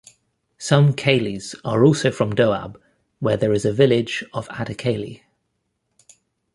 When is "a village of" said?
3.65-4.49